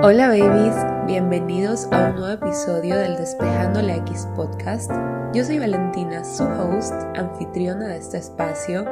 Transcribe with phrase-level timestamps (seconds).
[0.00, 0.76] Hola babies,
[1.08, 4.88] bienvenidos a un nuevo episodio del Despejando la X podcast.
[5.34, 8.84] Yo soy Valentina, su host, anfitriona de este espacio.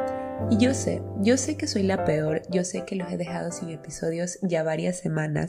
[0.51, 3.53] Y yo sé, yo sé que soy la peor, yo sé que los he dejado
[3.53, 5.47] sin episodios ya varias semanas.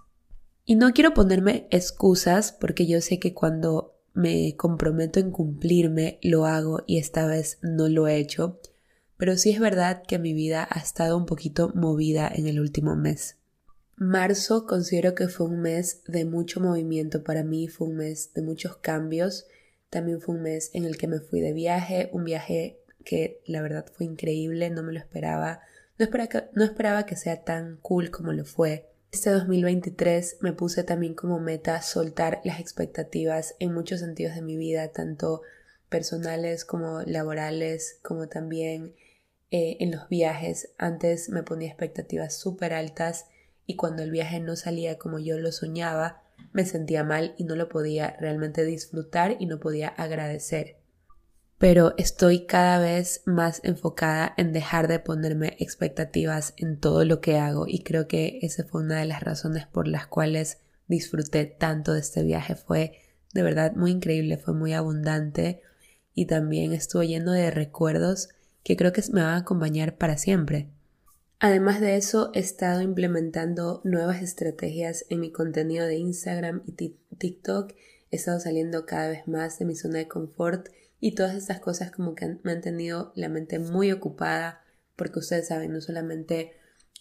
[0.63, 6.45] Y no quiero ponerme excusas porque yo sé que cuando me comprometo en cumplirme, lo
[6.45, 8.59] hago y esta vez no lo he hecho.
[9.17, 12.95] Pero sí es verdad que mi vida ha estado un poquito movida en el último
[12.95, 13.37] mes.
[13.99, 18.43] Marzo considero que fue un mes de mucho movimiento para mí, fue un mes de
[18.43, 19.47] muchos cambios,
[19.89, 23.59] también fue un mes en el que me fui de viaje, un viaje que la
[23.63, 25.61] verdad fue increíble, no me lo esperaba,
[25.97, 28.87] no esperaba que, sea tan cool como lo fue.
[29.11, 34.57] Este 2023 me puse también como meta soltar las expectativas en muchos sentidos de mi
[34.57, 35.41] vida, tanto
[35.89, 38.93] personales como laborales, como también
[39.49, 40.69] eh, en los viajes.
[40.77, 43.25] Antes me ponía expectativas súper altas
[43.67, 47.55] y cuando el viaje no salía como yo lo soñaba, me sentía mal y no
[47.55, 50.77] lo podía realmente disfrutar y no podía agradecer.
[51.59, 57.37] Pero estoy cada vez más enfocada en dejar de ponerme expectativas en todo lo que
[57.37, 61.93] hago y creo que esa fue una de las razones por las cuales disfruté tanto
[61.93, 62.55] de este viaje.
[62.55, 62.99] Fue
[63.33, 65.61] de verdad muy increíble, fue muy abundante
[66.13, 68.29] y también estuvo lleno de recuerdos
[68.63, 70.69] que creo que me van a acompañar para siempre.
[71.39, 77.73] Además de eso, he estado implementando nuevas estrategias en mi contenido de Instagram y TikTok.
[78.09, 81.91] He estado saliendo cada vez más de mi zona de confort y todas estas cosas
[81.91, 84.63] como que me han tenido la mente muy ocupada
[84.95, 86.53] porque ustedes saben, no solamente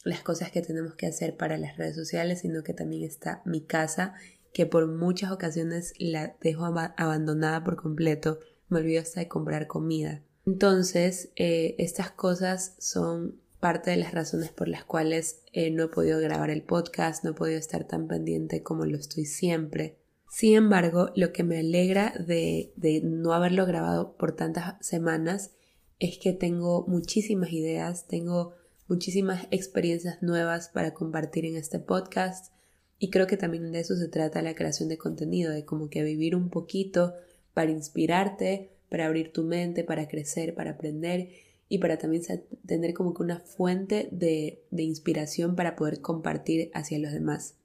[0.05, 3.63] las cosas que tenemos que hacer para las redes sociales, sino que también está mi
[3.65, 4.15] casa,
[4.53, 8.39] que por muchas ocasiones la dejo abandonada por completo.
[8.69, 10.23] Me olvido hasta de comprar comida.
[10.45, 15.89] Entonces, eh, estas cosas son parte de las razones por las cuales eh, no he
[15.89, 19.99] podido grabar el podcast, no he podido estar tan pendiente como lo estoy siempre.
[20.31, 25.51] Sin embargo, lo que me alegra de, de no haberlo grabado por tantas semanas
[25.99, 28.55] es que tengo muchísimas ideas, tengo
[28.87, 32.53] muchísimas experiencias nuevas para compartir en este podcast
[33.01, 36.05] y creo que también de eso se trata la creación de contenido, de como que
[36.05, 37.15] vivir un poquito
[37.53, 41.31] para inspirarte, para abrir tu mente, para crecer, para aprender
[41.69, 42.23] y para también
[42.67, 47.57] tener como que una fuente de, de inspiración para poder compartir hacia los demás.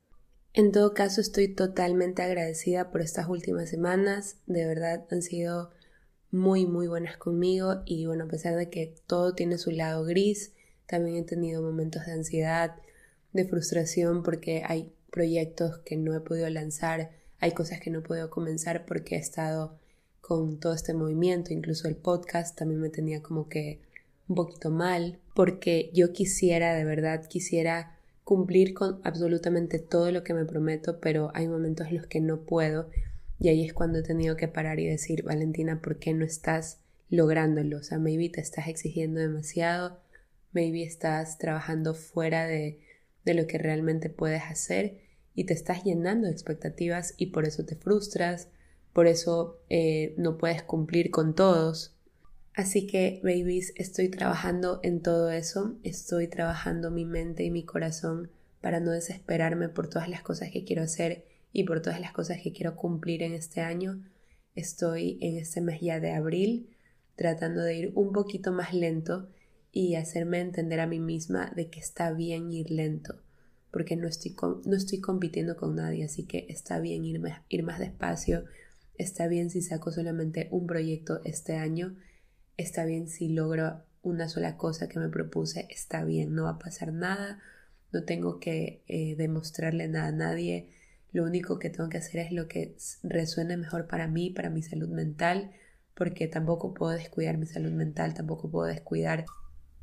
[0.54, 4.38] En todo caso, estoy totalmente agradecida por estas últimas semanas.
[4.48, 5.70] De verdad han sido
[6.32, 7.84] muy, muy buenas conmigo.
[7.86, 10.54] Y bueno, a pesar de que todo tiene su lado gris,
[10.88, 12.76] también he tenido momentos de ansiedad,
[13.32, 18.04] de frustración, porque hay proyectos que no he podido lanzar, hay cosas que no he
[18.04, 19.80] podido comenzar porque he estado
[20.22, 23.82] con todo este movimiento, incluso el podcast también me tenía como que
[24.32, 30.34] un poquito mal, porque yo quisiera, de verdad, quisiera cumplir con absolutamente todo lo que
[30.34, 32.90] me prometo, pero hay momentos en los que no puedo
[33.40, 36.80] y ahí es cuando he tenido que parar y decir, Valentina, ¿por qué no estás
[37.10, 37.80] lográndolo?
[37.80, 40.00] O sea, maybe te estás exigiendo demasiado,
[40.54, 42.80] maybe estás trabajando fuera de,
[43.26, 45.02] de lo que realmente puedes hacer
[45.36, 48.48] y te estás llenando de expectativas y por eso te frustras,
[48.94, 51.98] por eso eh, no puedes cumplir con todos,
[52.54, 58.30] Así que, babies, estoy trabajando en todo eso, estoy trabajando mi mente y mi corazón
[58.60, 62.40] para no desesperarme por todas las cosas que quiero hacer y por todas las cosas
[62.44, 64.04] que quiero cumplir en este año.
[64.54, 66.76] Estoy en este mes ya de abril
[67.16, 69.30] tratando de ir un poquito más lento
[69.72, 73.22] y hacerme entender a mí misma de que está bien ir lento,
[73.72, 74.36] porque no estoy,
[74.66, 78.44] no estoy compitiendo con nadie, así que está bien ir, ir más despacio,
[78.98, 81.96] está bien si saco solamente un proyecto este año
[82.62, 86.60] está bien si logro una sola cosa que me propuse, está bien, no va a
[86.60, 87.40] pasar nada,
[87.92, 90.70] no tengo que eh, demostrarle nada a nadie,
[91.12, 94.64] lo único que tengo que hacer es lo que resuene mejor para mí, para mi
[94.64, 95.52] salud mental,
[95.94, 99.26] porque tampoco puedo descuidar mi salud mental, tampoco puedo descuidar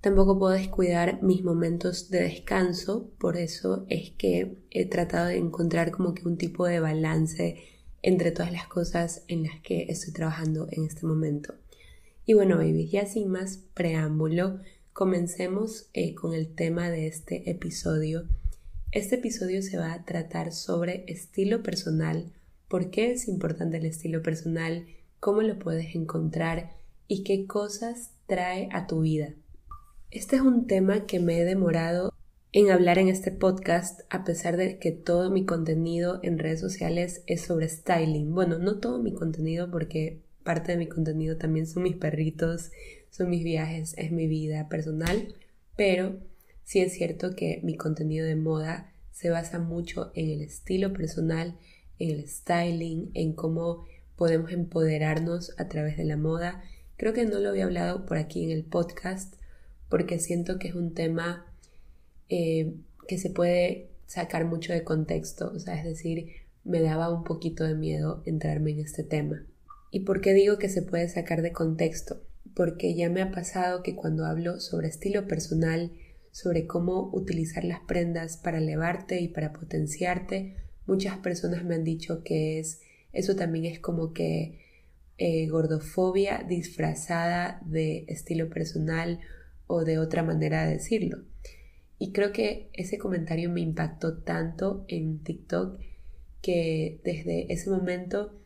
[0.01, 5.91] Tampoco puedo descuidar mis momentos de descanso, por eso es que he tratado de encontrar
[5.91, 7.57] como que un tipo de balance
[8.01, 11.55] entre todas las cosas en las que estoy trabajando en este momento.
[12.29, 14.59] Y bueno, baby, ya sin más preámbulo,
[14.93, 18.27] comencemos eh, con el tema de este episodio.
[18.93, 22.31] Este episodio se va a tratar sobre estilo personal,
[22.69, 24.87] por qué es importante el estilo personal,
[25.21, 26.73] cómo lo puedes encontrar
[27.07, 29.33] y qué cosas trae a tu vida.
[30.11, 32.13] Este es un tema que me he demorado
[32.53, 37.23] en hablar en este podcast a pesar de que todo mi contenido en redes sociales
[37.27, 38.35] es sobre styling.
[38.35, 42.71] Bueno, no todo mi contenido porque parte de mi contenido también son mis perritos,
[43.11, 45.35] son mis viajes, es mi vida personal,
[45.77, 46.17] pero
[46.65, 51.59] sí es cierto que mi contenido de moda se basa mucho en el estilo personal,
[51.99, 53.85] en el styling, en cómo
[54.17, 56.63] podemos empoderarnos a través de la moda.
[56.97, 59.35] Creo que no lo había hablado por aquí en el podcast
[59.91, 61.45] porque siento que es un tema
[62.31, 62.73] eh,
[63.07, 66.31] que se puede sacar mucho de contexto, o sea, es decir,
[66.65, 69.45] me daba un poquito de miedo entrarme en este tema.
[69.91, 72.23] ¿Y por qué digo que se puede sacar de contexto?
[72.55, 75.93] Porque ya me ha pasado que cuando hablo sobre estilo personal,
[76.31, 80.57] sobre cómo utilizar las prendas para elevarte y para potenciarte,
[80.87, 82.81] muchas personas me han dicho que es
[83.13, 84.59] eso también es como que
[85.17, 89.21] eh, gordofobia disfrazada de estilo personal
[89.67, 91.25] o de otra manera de decirlo.
[91.99, 95.81] Y creo que ese comentario me impactó tanto en TikTok
[96.43, 98.38] que desde ese momento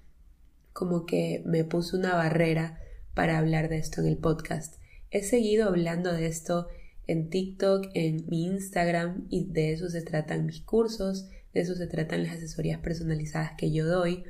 [0.72, 2.78] como que me puso una barrera
[3.14, 4.76] para hablar de esto en el podcast.
[5.10, 6.68] He seguido hablando de esto
[7.06, 11.86] en TikTok, en mi Instagram y de eso se tratan mis cursos, de eso se
[11.86, 14.24] tratan las asesorías personalizadas que yo doy,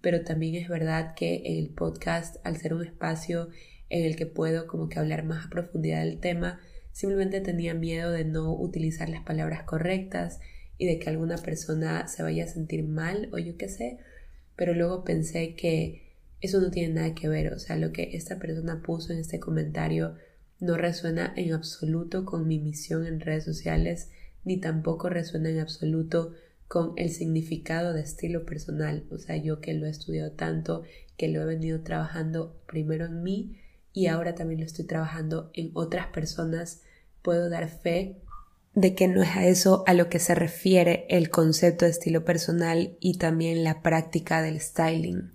[0.00, 3.48] pero también es verdad que en el podcast, al ser un espacio
[3.88, 6.60] en el que puedo como que hablar más a profundidad del tema,
[6.92, 10.40] simplemente tenía miedo de no utilizar las palabras correctas
[10.78, 13.98] y de que alguna persona se vaya a sentir mal o yo qué sé,
[14.62, 18.38] pero luego pensé que eso no tiene nada que ver, o sea, lo que esta
[18.38, 20.14] persona puso en este comentario
[20.60, 24.12] no resuena en absoluto con mi misión en redes sociales,
[24.44, 26.32] ni tampoco resuena en absoluto
[26.68, 30.84] con el significado de estilo personal, o sea, yo que lo he estudiado tanto,
[31.16, 33.58] que lo he venido trabajando primero en mí
[33.92, 36.82] y ahora también lo estoy trabajando en otras personas,
[37.20, 38.22] puedo dar fe
[38.74, 42.24] de que no es a eso a lo que se refiere el concepto de estilo
[42.24, 45.32] personal y también la práctica del styling.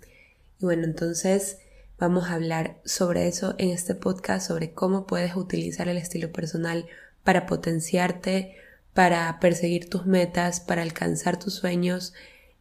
[0.59, 1.59] Y bueno, entonces
[1.99, 6.87] vamos a hablar sobre eso en este podcast, sobre cómo puedes utilizar el estilo personal
[7.23, 8.55] para potenciarte,
[8.93, 12.13] para perseguir tus metas, para alcanzar tus sueños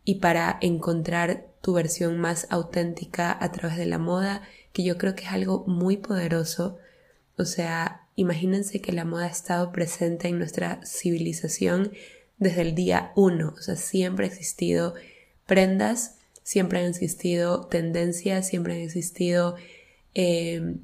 [0.05, 5.15] y para encontrar tu versión más auténtica a través de la moda, que yo creo
[5.15, 6.79] que es algo muy poderoso.
[7.39, 11.93] O sea, imagínense que la moda ha estado presente en nuestra civilización
[12.39, 14.95] desde el día uno, o sea, siempre ha existido
[15.47, 19.57] prendas, siempre han existido tendencias, siempre han existido
[20.15, 20.77] eh,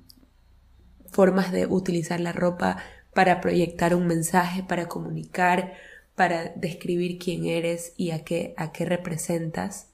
[1.11, 2.79] formas de utilizar la ropa
[3.15, 5.75] para proyectar un mensaje, para comunicar,
[6.15, 9.89] para describir quién eres y a qué, a qué representas.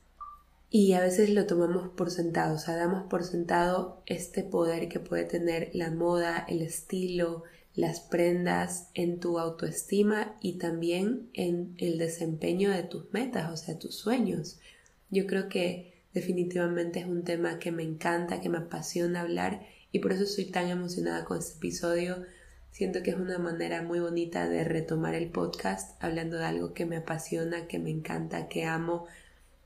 [0.70, 5.00] Y a veces lo tomamos por sentado, o sea, damos por sentado este poder que
[5.00, 7.44] puede tener la moda, el estilo,
[7.74, 13.78] las prendas en tu autoestima y también en el desempeño de tus metas, o sea,
[13.78, 14.58] tus sueños.
[15.10, 20.00] Yo creo que definitivamente es un tema que me encanta, que me apasiona hablar y
[20.00, 22.24] por eso estoy tan emocionada con este episodio.
[22.72, 26.84] Siento que es una manera muy bonita de retomar el podcast hablando de algo que
[26.84, 29.06] me apasiona, que me encanta, que amo,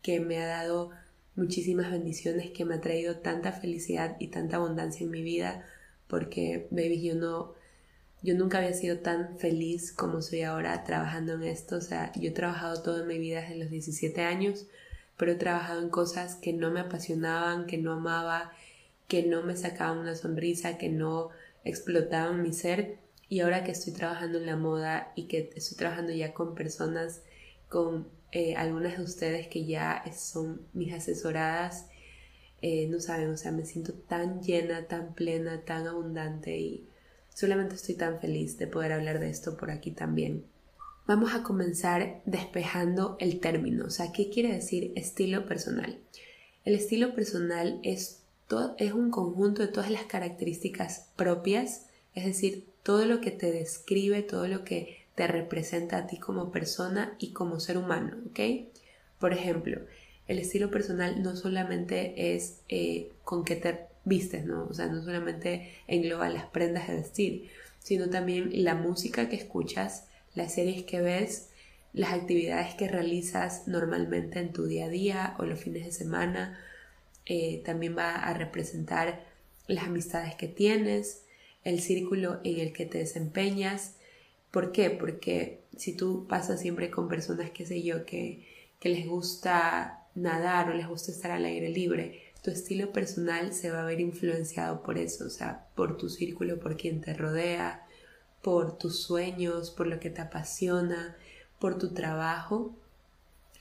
[0.02, 0.90] que me ha dado
[1.36, 5.66] muchísimas bendiciones, que me ha traído tanta felicidad y tanta abundancia en mi vida,
[6.08, 7.54] porque, baby, yo no,
[8.22, 11.76] yo nunca había sido tan feliz como soy ahora trabajando en esto.
[11.76, 14.66] O sea, yo he trabajado toda mi vida desde los 17 años,
[15.16, 18.52] pero he trabajado en cosas que no me apasionaban, que no amaba,
[19.08, 21.30] que no me sacaban una sonrisa, que no
[21.64, 22.98] explotaban mi ser.
[23.28, 27.22] Y ahora que estoy trabajando en la moda y que estoy trabajando ya con personas,
[27.68, 31.86] con eh, algunas de ustedes que ya son mis asesoradas,
[32.62, 36.88] eh, no saben, o sea, me siento tan llena, tan plena, tan abundante y
[37.28, 40.44] solamente estoy tan feliz de poder hablar de esto por aquí también.
[41.06, 45.98] Vamos a comenzar despejando el término, o sea, ¿qué quiere decir estilo personal?
[46.64, 48.22] El estilo personal es,
[48.78, 54.22] es un conjunto de todas las características propias, es decir, todo lo que te describe,
[54.22, 58.40] todo lo que te representa a ti como persona y como ser humano, ¿ok?
[59.18, 59.80] Por ejemplo,
[60.26, 64.66] el estilo personal no solamente es eh, con qué te vistes, ¿no?
[64.68, 70.06] O sea, no solamente engloba las prendas de vestir, sino también la música que escuchas,
[70.34, 71.48] las series que ves,
[71.92, 76.58] las actividades que realizas normalmente en tu día a día o los fines de semana.
[77.26, 79.24] Eh, también va a representar
[79.68, 81.24] las amistades que tienes,
[81.64, 83.96] el círculo en el que te desempeñas,
[84.52, 84.90] ¿Por qué?
[84.90, 88.46] Porque si tú pasas siempre con personas, qué sé yo, que,
[88.78, 93.70] que les gusta nadar o les gusta estar al aire libre, tu estilo personal se
[93.70, 97.86] va a ver influenciado por eso, o sea, por tu círculo, por quien te rodea,
[98.42, 101.16] por tus sueños, por lo que te apasiona,
[101.58, 102.74] por tu trabajo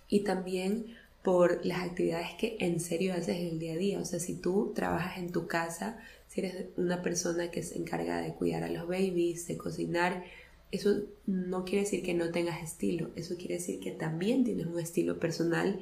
[0.10, 4.00] y también por las actividades que en serio haces el día a día.
[4.00, 8.20] O sea, si tú trabajas en tu casa, si eres una persona que se encarga
[8.22, 10.24] de cuidar a los babies, de cocinar,
[10.72, 14.80] eso no quiere decir que no tengas estilo, eso quiere decir que también tienes un
[14.80, 15.80] estilo personal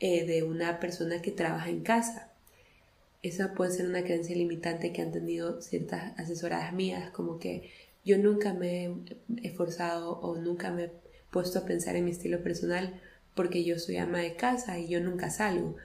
[0.00, 2.32] eh, de una persona que trabaja en casa.
[3.22, 7.70] Esa puede ser una creencia limitante que han tenido ciertas asesoradas mías, como que
[8.04, 8.94] yo nunca me he
[9.42, 10.92] esforzado o nunca me he
[11.30, 12.98] puesto a pensar en mi estilo personal
[13.34, 15.76] porque yo soy ama de casa y yo nunca salgo.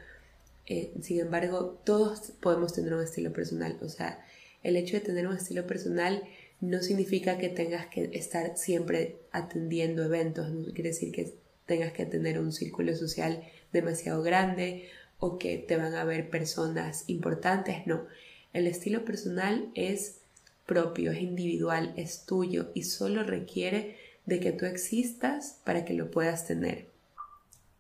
[0.66, 3.78] Eh, sin embargo, todos podemos tener un estilo personal.
[3.82, 4.26] O sea,
[4.64, 6.24] el hecho de tener un estilo personal
[6.62, 11.34] no significa que tengas que estar siempre atendiendo eventos, no quiere decir que
[11.66, 13.44] tengas que tener un círculo social
[13.74, 14.88] demasiado grande
[15.20, 18.06] o que te van a ver personas importantes, no.
[18.54, 20.22] El estilo personal es
[20.66, 26.10] propio, es individual, es tuyo y solo requiere de que tú existas para que lo
[26.10, 26.88] puedas tener.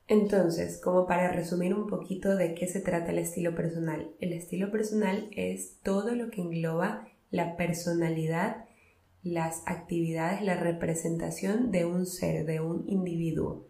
[0.08, 4.70] Entonces, como para resumir un poquito de qué se trata el estilo personal, el estilo
[4.70, 8.64] personal es todo lo que engloba la personalidad,
[9.25, 13.65] las actividades, la representación de un ser, de un individuo,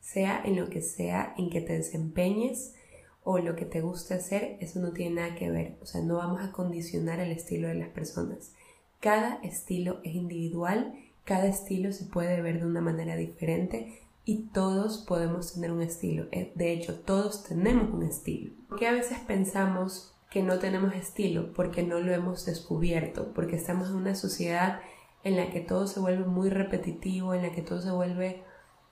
[0.00, 2.74] sea en lo que sea en que te desempeñes
[3.22, 6.16] o lo que te guste hacer, eso no tiene nada que ver, o sea, no
[6.16, 8.52] vamos a condicionar el estilo de las personas.
[9.00, 10.94] Cada estilo es individual,
[11.24, 16.26] cada estilo se puede ver de una manera diferente y todos podemos tener un estilo.
[16.32, 18.52] Eh, de hecho, todos tenemos un estilo.
[18.68, 23.88] Porque a veces pensamos que no tenemos estilo porque no lo hemos descubierto, porque estamos
[23.88, 24.80] en una sociedad
[25.24, 28.44] en la que todo se vuelve muy repetitivo, en la que todo se vuelve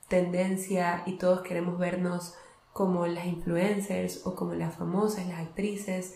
[0.07, 2.35] tendencia y todos queremos vernos
[2.73, 6.15] como las influencers o como las famosas, las actrices.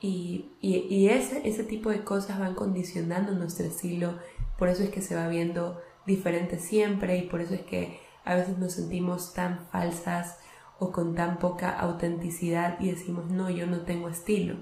[0.00, 4.18] Y, y, ese, ese tipo de cosas van condicionando nuestro estilo,
[4.58, 8.34] por eso es que se va viendo diferente siempre y por eso es que a
[8.34, 10.38] veces nos sentimos tan falsas
[10.80, 14.56] o con tan poca autenticidad y decimos, no, yo no tengo estilo.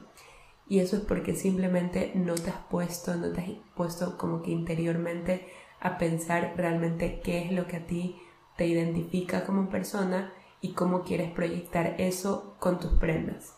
[0.71, 4.53] Y eso es porque simplemente no te has puesto, no te has puesto como que
[4.53, 5.49] interiormente
[5.81, 8.17] a pensar realmente qué es lo que a ti
[8.57, 13.57] te identifica como persona y cómo quieres proyectar eso con tus prendas.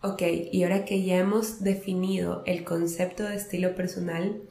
[0.00, 4.48] Ok, y ahora que ya hemos definido el concepto de estilo personal,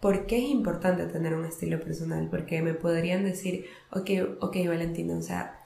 [0.00, 2.28] ¿Por qué es importante tener un estilo personal?
[2.30, 5.62] Porque me podrían decir, ok, ok, Valentina, o sea,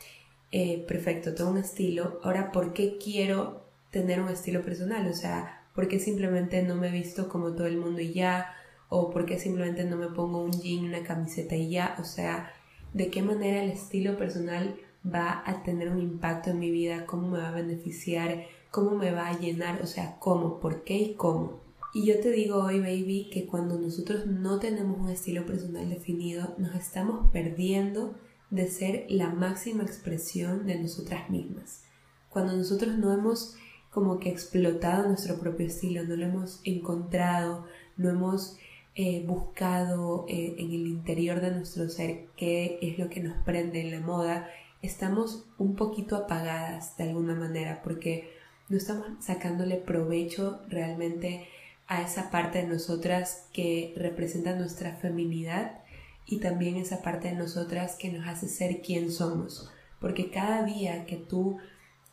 [0.52, 5.06] eh, perfecto, tengo un estilo, ahora, ¿por qué quiero tener un estilo personal?
[5.08, 8.54] O sea, ¿por qué simplemente no me visto como todo el mundo y ya?
[8.88, 11.96] ¿O por qué simplemente no me pongo un jean, una camiseta y ya?
[12.00, 12.52] O sea,
[12.92, 17.06] ¿de qué manera el estilo personal va a tener un impacto en mi vida?
[17.06, 18.44] ¿Cómo me va a beneficiar?
[18.70, 19.80] ¿Cómo me va a llenar?
[19.82, 20.60] O sea, ¿cómo?
[20.60, 21.60] ¿Por qué y cómo?
[21.92, 26.54] Y yo te digo hoy, baby, que cuando nosotros no tenemos un estilo personal definido,
[26.56, 28.14] nos estamos perdiendo
[28.50, 31.82] de ser la máxima expresión de nosotras mismas.
[32.28, 33.56] Cuando nosotros no hemos
[33.90, 37.66] como que explotado nuestro propio estilo, no lo hemos encontrado,
[37.96, 38.56] no hemos
[38.94, 43.80] eh, buscado eh, en el interior de nuestro ser qué es lo que nos prende
[43.80, 44.48] en la moda,
[44.82, 48.30] estamos un poquito apagadas de alguna manera porque
[48.68, 51.46] no estamos sacándole provecho realmente
[51.86, 55.82] a esa parte de nosotras que representa nuestra feminidad
[56.24, 59.70] y también esa parte de nosotras que nos hace ser quien somos.
[60.00, 61.58] Porque cada día que tú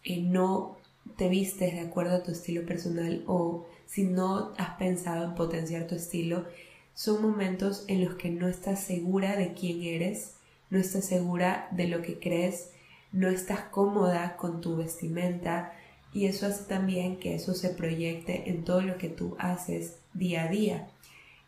[0.04, 0.77] eh, no
[1.16, 5.88] te vistes de acuerdo a tu estilo personal o si no has pensado en potenciar
[5.88, 6.46] tu estilo,
[6.94, 10.36] son momentos en los que no estás segura de quién eres,
[10.70, 12.72] no estás segura de lo que crees,
[13.12, 15.74] no estás cómoda con tu vestimenta,
[16.14, 20.46] y eso hace también que eso se proyecte en todo lo que tú haces día
[20.46, 20.90] a día,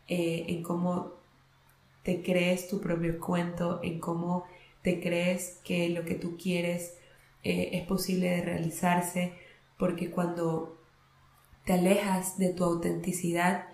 [0.08, 1.14] eh, en cómo
[2.02, 4.44] te crees tu propio cuento, en cómo
[4.82, 6.94] te crees que lo que tú quieres
[7.42, 9.32] eh, es posible de realizarse,
[9.80, 10.78] porque cuando
[11.64, 13.64] te alejas de tu autenticidad,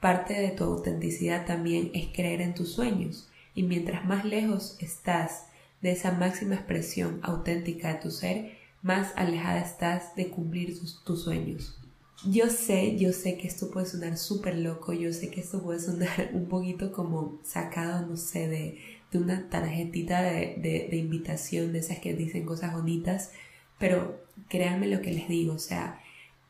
[0.00, 3.28] parte de tu autenticidad también es creer en tus sueños.
[3.54, 5.46] Y mientras más lejos estás
[5.82, 11.78] de esa máxima expresión auténtica de tu ser, más alejada estás de cumplir tus, sueños.
[12.24, 15.80] Yo sé, yo sé que esto puede sonar súper loco, yo sé que esto puede
[15.80, 18.78] sonar un poquito como sacado, no sé, de,
[19.14, 23.32] una tarjetita de, de, invitación, de esas que dicen cosas bonitas,
[23.78, 26.00] pero créanme lo que les digo, o sea,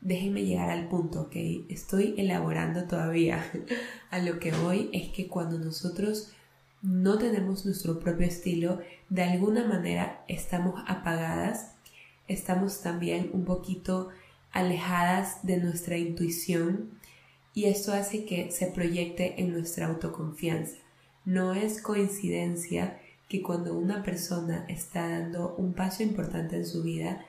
[0.01, 1.35] déjenme llegar al punto, ¿ok?
[1.69, 3.43] Estoy elaborando todavía.
[4.11, 6.31] A lo que voy es que cuando nosotros
[6.81, 11.73] no tenemos nuestro propio estilo, de alguna manera estamos apagadas
[12.27, 14.09] estamos también un poquito
[14.51, 16.91] alejadas de nuestra intuición
[17.53, 20.77] y esto hace que se proyecte en nuestra autoconfianza.
[21.25, 22.99] No es coincidencia
[23.29, 27.25] que cuando una persona está dando un paso importante en su vida,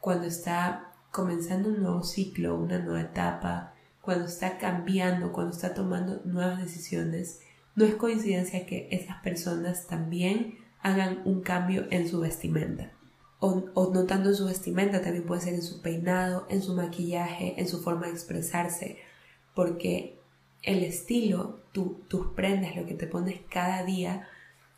[0.00, 6.22] cuando está comenzando un nuevo ciclo, una nueva etapa, cuando está cambiando, cuando está tomando
[6.24, 7.40] nuevas decisiones,
[7.74, 12.92] no es coincidencia que esas personas también hagan un cambio en su vestimenta.
[13.40, 16.74] O, o, no tanto en su vestimenta, también puede ser en su peinado, en su
[16.74, 18.98] maquillaje, en su forma de expresarse,
[19.54, 20.18] porque
[20.62, 24.26] el estilo, tus prendas, lo que te pones cada día,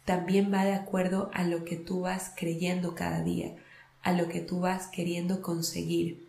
[0.05, 3.57] también va de acuerdo a lo que tú vas creyendo cada día,
[4.02, 6.26] a lo que tú vas queriendo conseguir.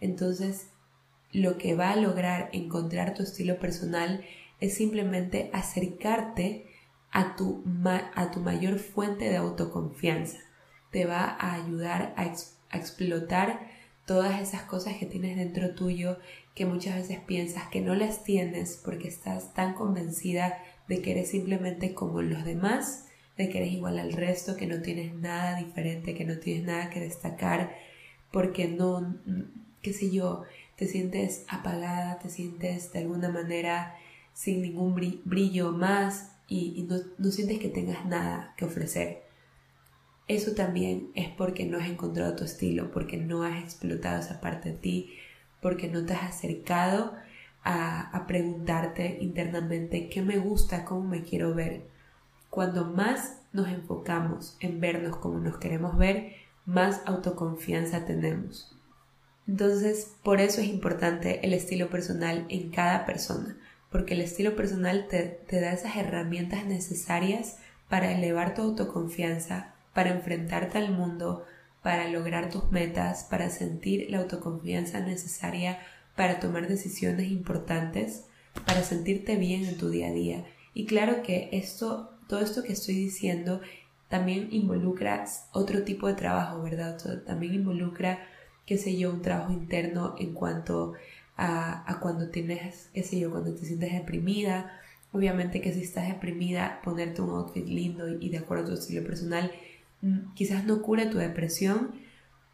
[0.00, 0.68] Entonces,
[1.32, 4.24] lo que va a lograr encontrar tu estilo personal
[4.60, 6.66] es simplemente acercarte
[7.10, 7.62] a tu,
[8.14, 10.38] a tu mayor fuente de autoconfianza.
[10.90, 12.22] Te va a ayudar a,
[12.70, 13.70] a explotar
[14.06, 16.18] todas esas cosas que tienes dentro tuyo
[16.54, 21.30] que muchas veces piensas que no las tienes porque estás tan convencida de que eres
[21.30, 26.14] simplemente como los demás, de que eres igual al resto, que no tienes nada diferente,
[26.14, 27.74] que no tienes nada que destacar,
[28.30, 29.16] porque no,
[29.80, 30.42] qué sé yo,
[30.76, 33.96] te sientes apagada, te sientes de alguna manera
[34.32, 39.22] sin ningún brillo más y, no, no sientes que tengas nada que ofrecer.
[40.28, 44.70] Eso también es porque no has encontrado tu estilo, porque no has explotado esa parte
[44.70, 45.12] de ti,
[45.60, 47.14] porque no te has acercado
[47.62, 51.91] a, a, preguntarte internamente qué me gusta, cómo me quiero ver.
[52.52, 56.34] Cuando más nos enfocamos en vernos como nos queremos ver,
[56.66, 58.76] más autoconfianza tenemos.
[59.48, 63.56] Entonces, por eso es importante el estilo personal en cada persona,
[63.90, 67.56] porque el estilo personal te, da esas herramientas necesarias
[67.88, 71.46] para elevar tu autoconfianza, para enfrentarte al mundo,
[71.82, 75.78] para lograr tus metas, para sentir la autoconfianza necesaria
[76.16, 78.26] para tomar decisiones importantes,
[78.66, 80.44] para sentirte bien en tu día a día.
[80.74, 83.60] Y claro que esto, todo esto que estoy diciendo
[84.08, 86.96] también involucra otro tipo de trabajo, ¿verdad?
[87.26, 88.26] También involucra
[88.64, 90.94] qué sé yo, un trabajo interno en cuanto
[91.36, 94.80] a, a cuando tienes, qué sé yo, cuando te sientes deprimida.
[95.12, 99.06] Obviamente que si estás deprimida, ponerte un outfit lindo y, de acuerdo a tu estilo
[99.06, 99.52] personal
[100.00, 101.90] mm, quizás no cure tu depresión,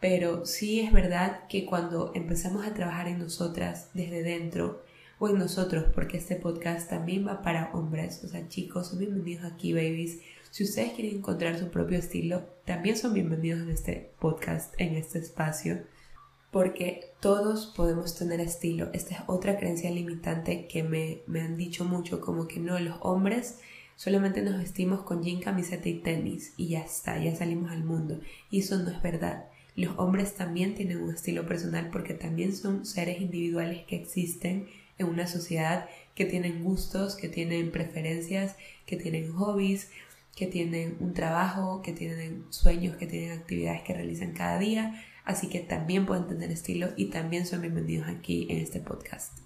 [0.01, 4.83] pero sí es verdad que cuando empezamos a trabajar en nosotras desde dentro,
[5.19, 9.45] o en nosotros, porque este podcast también va para hombres, o sea, chicos, son bienvenidos
[9.45, 10.21] aquí, babies.
[10.51, 15.19] Si ustedes quieren encontrar su propio estilo, también son bienvenidos en este podcast, en este
[15.19, 15.83] espacio
[16.51, 18.89] porque todos podemos tener estilo.
[18.93, 22.97] Esta es otra creencia limitante que me, me, han dicho mucho, como que no, los
[23.01, 23.59] hombres
[23.97, 28.21] solamente nos vestimos con jean, camiseta y tenis y ya está, ya salimos al mundo.
[28.51, 29.47] Y eso no es verdad.
[29.77, 34.69] Los hombres también tienen un estilo personal porque también son seres individuales que existen
[34.99, 38.57] en una sociedad que tienen gustos, que tienen preferencias,
[38.87, 39.91] que tienen hobbies,
[40.37, 45.51] que tienen un trabajo, que tienen sueños, que tienen actividades que realizan cada día así
[45.51, 49.37] que también pueden tener estilo y también son bienvenidos aquí en este podcast.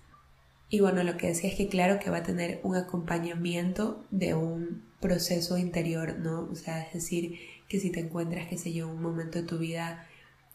[0.68, 4.34] Y bueno, lo que decía es que claro que va a tener un acompañamiento de
[4.34, 6.48] un proceso interior, ¿no?
[6.48, 7.36] O sea, es decir,
[7.68, 10.06] que si te encuentras, qué sé yo, un momento de tu vida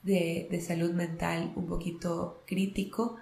[0.01, 3.17] de, de salud mental un poquito crítico,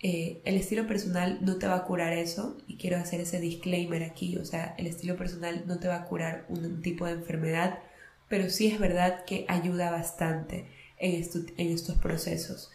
[0.00, 4.04] eh, el estilo personal no te va a curar eso y quiero hacer ese disclaimer
[4.04, 7.80] aquí, o sea, el estilo personal no te va a curar un tipo de enfermedad,
[8.28, 10.66] pero sí es verdad que ayuda bastante
[10.98, 11.24] en,
[11.72, 12.70] estos procesos.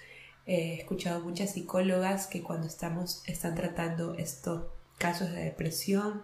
[0.45, 4.65] he escuchado muchas psicólogas que cuando estamos, están tratando estos
[4.97, 6.23] casos de depresión,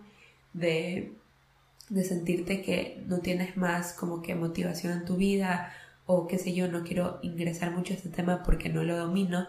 [0.53, 1.13] de,
[1.89, 5.73] de sentirte que no tienes más como que motivación en tu vida
[6.05, 9.47] o qué sé yo, no quiero ingresar mucho a este tema porque no lo domino,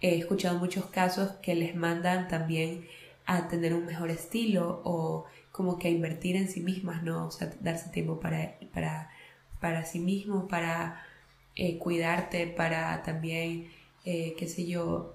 [0.00, 2.86] he escuchado muchos casos que les mandan también
[3.24, 7.26] a tener un mejor estilo o como que a invertir en sí mismas, ¿no?
[7.26, 9.10] O sea, darse tiempo para, para,
[9.60, 11.02] para sí mismo, para
[11.56, 13.68] eh, cuidarte, para también,
[14.04, 15.14] eh, qué sé yo,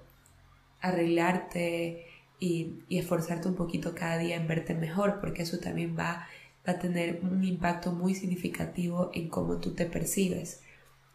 [0.80, 2.06] arreglarte
[2.40, 6.26] y, esforzarte un poquito cada día en verte mejor, porque eso también va,
[6.68, 10.62] va a tener un impacto muy significativo en cómo tú te percibes.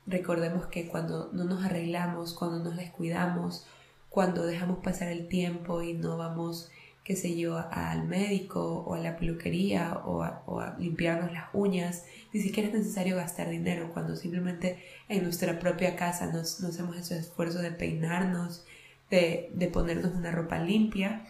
[0.08, 3.68] Recordemos que cuando no nos arreglamos, cuando nos descuidamos,
[4.10, 6.72] cuando dejamos pasar el tiempo y no vamos
[7.08, 12.04] qué sé yo, al médico o a la peluquería o a, limpiarnos las uñas.
[12.34, 17.18] Ni siquiera es necesario gastar dinero cuando simplemente en nuestra propia casa nos, hacemos ese
[17.18, 18.66] esfuerzo de peinarnos,
[19.10, 21.26] de, de ponernos una ropa limpia.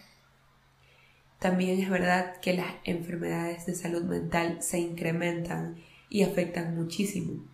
[1.38, 5.76] También es verdad que las enfermedades de salud mental se incrementan
[6.10, 7.44] y afectan muchísimo.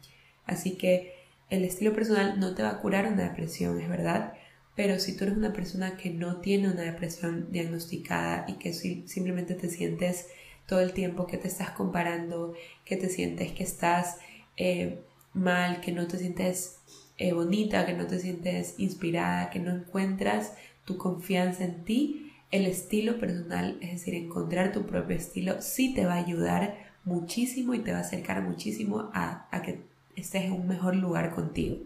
[0.47, 1.14] Así que
[1.51, 4.35] el estilo personal no te va a curar una depresión, es verdad,
[4.75, 9.55] pero si tú eres una persona que no tiene una depresión diagnosticada y que simplemente
[9.55, 10.27] te sientes
[10.67, 12.55] todo el tiempo que te estás comparando,
[12.85, 14.19] que te sientes que estás
[14.57, 15.01] eh,
[15.33, 16.79] mal, que no te sientes
[17.19, 20.55] eh, bonita, que no te sientes inspirada, que no encuentras
[20.85, 26.07] tu confianza en ti, el estilo personal, es decir, encontrar tu propio estilo, sí te
[26.07, 29.83] va a ayudar muchísimo y te va a acercar muchísimo a, a que
[30.17, 31.79] estés en un mejor lugar contigo.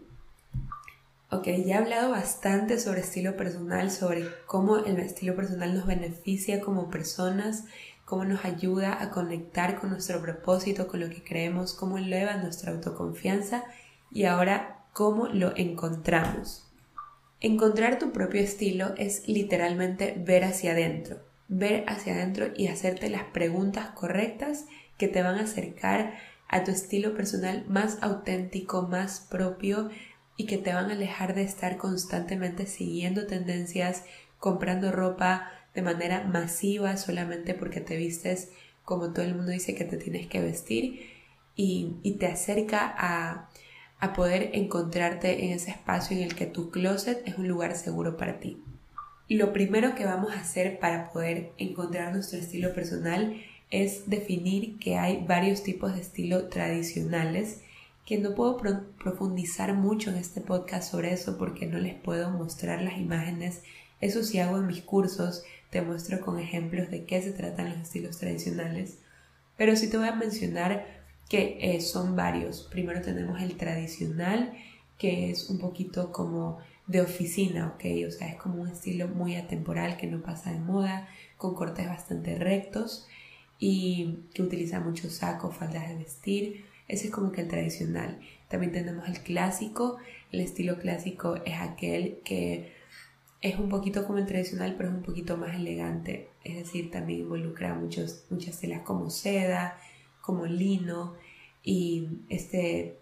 [1.31, 6.59] Ok, ya he hablado bastante sobre estilo personal, sobre cómo el estilo personal nos beneficia
[6.59, 7.65] como personas,
[8.05, 12.71] cómo nos ayuda a conectar con nuestro propósito, con lo que creemos, cómo eleva nuestra
[12.71, 13.63] autoconfianza
[14.11, 16.67] y ahora cómo lo encontramos.
[17.41, 23.25] Encontrar tu propio estilo es literalmente ver hacia adentro, ver hacia adentro y hacerte las
[23.25, 24.65] preguntas correctas
[24.97, 26.15] que te van a acercar
[26.49, 29.89] a tu estilo personal más auténtico, más propio,
[30.35, 34.03] y que te van a alejar de estar constantemente siguiendo tendencias,
[34.39, 38.49] comprando ropa de manera masiva solamente porque te vistes
[38.89, 41.07] como todo el mundo dice que te tienes que vestir
[41.55, 43.49] y, te acerca a,
[43.99, 48.17] a poder encontrarte en ese espacio en el que tu closet es un lugar seguro
[48.17, 48.63] para ti.
[49.27, 53.35] Lo primero que vamos a hacer para poder encontrar nuestro estilo personal
[53.71, 57.61] es definir que hay varios tipos de estilo tradicionales
[58.05, 58.57] que no puedo
[58.97, 63.61] profundizar mucho en este podcast sobre eso porque no les puedo mostrar las imágenes.
[64.01, 67.77] Eso sí hago en mis cursos, te muestro con ejemplos de qué se tratan los
[67.79, 68.97] estilos tradicionales.
[69.57, 70.87] Pero sí te voy a mencionar
[71.29, 72.67] que eh, son varios.
[72.71, 74.53] Primero tenemos el tradicional,
[74.97, 78.07] que es un poquito como de oficina, ¿ok?
[78.07, 81.85] O sea, es como un estilo muy atemporal que no pasa de moda, con cortes
[81.85, 83.07] bastante rectos
[83.59, 88.19] y que utiliza muchos sacos, faldas de vestir ese es como que el tradicional.
[88.49, 89.97] También tenemos el clásico.
[90.31, 92.73] El estilo clásico es aquel que
[93.41, 96.29] es un poquito como el tradicional, pero es un poquito más elegante.
[96.43, 99.77] Es decir, también involucra muchos, muchas telas como seda,
[100.21, 101.13] como lino.
[101.63, 102.97] Y este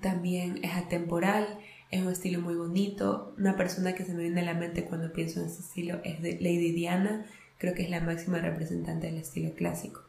[0.00, 1.58] también es atemporal,
[1.90, 3.34] es un estilo muy bonito.
[3.36, 6.22] Una persona que se me viene a la mente cuando pienso en este estilo es
[6.22, 7.26] de Lady Diana.
[7.58, 10.02] Creo que es la máxima representante del estilo clásico.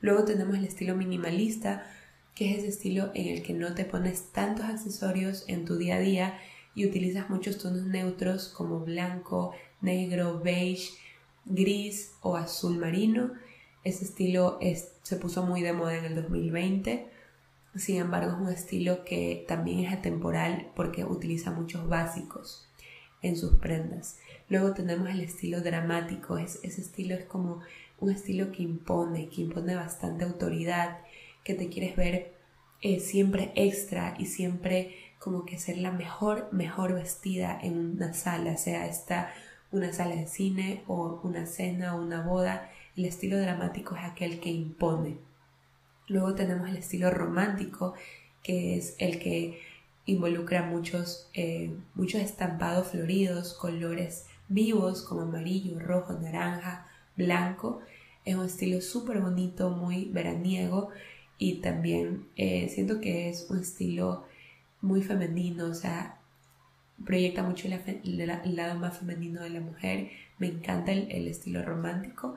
[0.00, 1.86] Luego tenemos el estilo minimalista,
[2.34, 5.96] que es ese estilo en el que no te pones tantos accesorios en tu día
[5.96, 6.38] a día
[6.74, 10.92] y utilizas muchos tonos neutros como blanco, negro, beige,
[11.44, 13.32] gris o azul marino.
[13.84, 14.58] Ese estilo
[15.02, 17.08] se puso muy de moda en el 2020.
[17.76, 22.68] Sin embargo, es un estilo que también es atemporal porque utiliza muchos básicos
[23.22, 24.18] en sus prendas.
[24.50, 26.36] Luego tenemos el estilo dramático.
[26.36, 27.60] ese estilo es como
[28.00, 30.98] un estilo que impone, que impone bastante autoridad
[31.44, 32.34] que te quieres ver
[32.82, 38.56] eh, siempre extra y siempre como que ser la mejor, mejor vestida en una sala,
[38.56, 39.32] sea esta
[39.70, 42.70] una sala de cine o una cena o una boda.
[42.96, 45.18] El estilo dramático es aquel que impone.
[46.08, 47.94] Luego tenemos el estilo romántico,
[48.42, 49.60] que es el que
[50.06, 56.86] involucra muchos, eh, muchos estampados floridos, colores vivos como amarillo, rojo, naranja,
[57.16, 57.80] blanco.
[58.26, 60.90] Es un estilo súper bonito, muy veraniego
[61.38, 64.26] y también eh, siento que es un estilo
[64.82, 66.20] muy femenino, o sea,
[67.04, 72.34] proyecta mucho el, lado más femenino de la mujer, me encanta el, el, estilo romántico.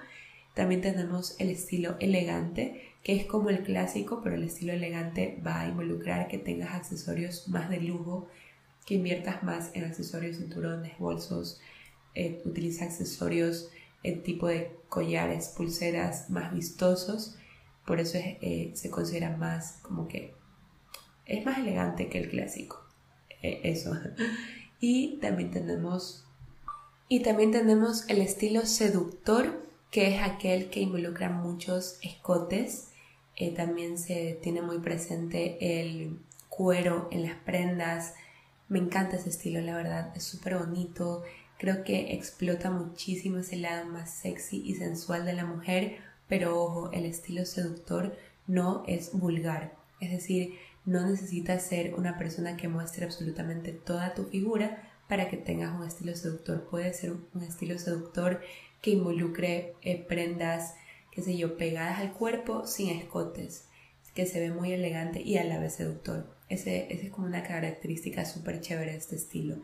[0.54, 5.62] También tenemos el estilo elegante, que es como el clásico, pero el estilo elegante va
[5.62, 8.30] a involucrar que tengas accesorios más de lujo,
[8.86, 11.60] que inviertas más en accesorios, cinturones, bolsos,
[12.15, 13.69] eh, utiliza accesorios
[14.04, 17.38] en tipo de collares, pulseras más vistosos
[17.86, 20.34] por eso eh, se considera más como que
[21.26, 22.82] es más elegante que el clásico.
[23.41, 23.93] E, eso.
[24.86, 26.26] Y también tenemos
[27.08, 32.89] y también tenemos el estilo seductor, que es aquel que involucra muchos escotes.
[33.38, 38.13] Eh, también se tiene muy presente el cuero en las prendas.
[38.67, 41.23] Me encanta ese estilo, la verdad, es súper bonito.
[41.63, 45.97] Creo que explota muchísimo ese lado más sexy y sensual de la mujer
[46.28, 52.58] pero ojo, el estilo seductor no es vulgar, es decir, no necesitas ser una persona
[52.58, 56.67] que muestre absolutamente toda tu figura para que tengas un estilo seductor.
[56.71, 58.41] Puede ser un estilo seductor
[58.82, 60.73] que involucre eh, prendas,
[61.12, 63.67] qué sé yo, pegadas al cuerpo sin escotes,
[64.15, 66.36] que se ve muy elegante y a la vez seductor.
[66.49, 69.58] Ese, ese es como una característica súper chévere de este estilo.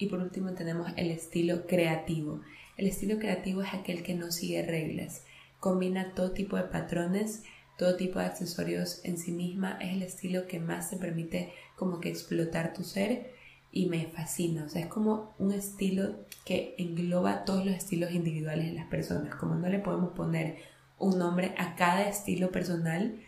[0.00, 2.40] Y por último tenemos el estilo creativo.
[2.78, 5.24] El estilo creativo es aquel que no sigue reglas.
[5.60, 7.44] Combina todo tipo de patrones,
[7.76, 12.00] todo tipo de accesorios en sí misma, es el estilo que más te permite como
[12.00, 13.30] que explotar tu ser
[13.72, 18.66] y me fascina, o sea, es como un estilo que engloba todos los estilos individuales
[18.66, 20.56] en las personas, como no le podemos poner
[20.98, 23.20] un nombre a cada estilo personal,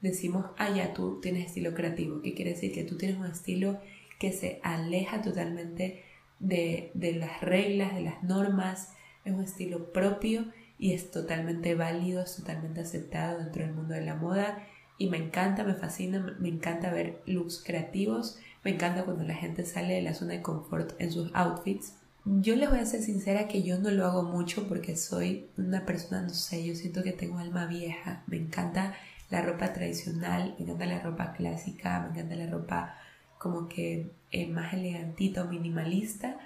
[0.00, 3.80] decimos, ah, ya tú tienes estilo creativo, que quiere decir que tú tienes un estilo
[4.18, 6.03] que se aleja totalmente
[6.38, 8.92] de, de las reglas, de las normas,
[9.24, 10.46] es un estilo propio
[10.78, 14.66] y es totalmente válido, es totalmente aceptado dentro del mundo de la moda
[14.98, 19.64] y me encanta, me fascina, me encanta ver looks creativos, me encanta cuando la gente
[19.64, 21.96] sale de la zona de confort en sus outfits.
[22.24, 25.84] Yo les voy a ser sincera que yo no lo hago mucho porque soy una
[25.84, 28.94] persona, no sé, yo siento que tengo alma vieja, me encanta
[29.30, 32.94] la ropa tradicional, me encanta la ropa clásica, me encanta la ropa
[33.38, 36.38] como que eh, más elegantita minimalista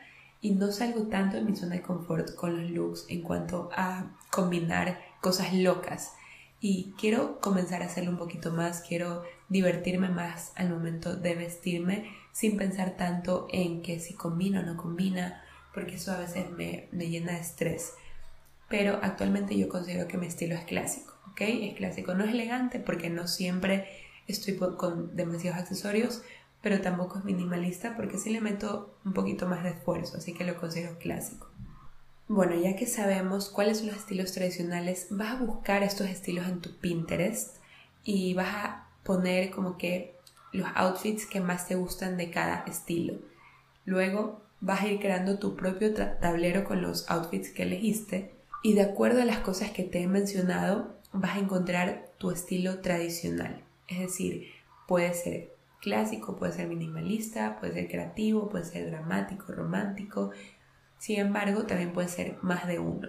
[0.42, 4.14] y no salgo tanto de mi zona de confort con los looks en cuanto a
[4.30, 6.12] combinar cosas locas
[6.60, 12.10] y quiero comenzar a hacerlo un poquito más, quiero divertirme más al momento de vestirme
[12.32, 16.88] sin pensar tanto en que si combina o no combina, porque eso a veces me,
[16.92, 17.94] me llena de estrés.
[18.68, 21.40] Pero actualmente yo considero que mi estilo es clásico, ¿ok?
[21.40, 23.88] Es clásico, no es elegante porque no siempre
[24.26, 26.22] estoy con demasiados accesorios,
[26.62, 30.44] pero tampoco es minimalista porque sí le meto un poquito más de esfuerzo, así que
[30.44, 31.48] lo considero clásico.
[32.28, 36.60] Bueno, ya que sabemos cuáles son los estilos tradicionales, vas a buscar estos estilos en
[36.60, 37.56] tu Pinterest
[38.04, 40.14] y vas a poner como que
[40.52, 43.14] los outfits que más te gustan de cada estilo.
[43.86, 48.82] Luego vas a ir creando tu propio tablero con los outfits que elegiste y de
[48.82, 53.62] acuerdo a las cosas que te he mencionado vas a encontrar tu estilo tradicional.
[53.86, 54.48] Es decir,
[54.86, 60.30] puede ser clásico, puede ser minimalista, puede ser creativo, puede ser dramático, romántico,
[60.98, 63.08] sin embargo, también puede ser más de uno.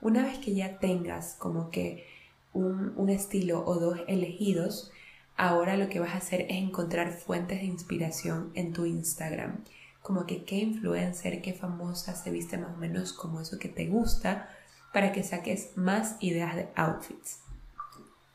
[0.00, 2.06] Una vez que ya tengas como que
[2.52, 4.90] un, estilo o dos elegidos,
[5.36, 9.64] ahora lo que vas a hacer es encontrar fuentes de inspiración en tu Instagram.
[10.02, 13.86] Como que qué influencer, qué famosa se viste más o menos como eso que te
[13.86, 14.48] gusta
[14.92, 17.40] para que saques más ideas de outfits.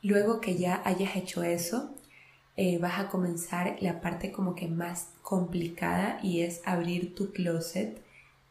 [0.03, 1.95] Luego que ya hayas hecho eso,
[2.57, 8.01] eh, vas a comenzar la parte como que más complicada y es abrir tu closet.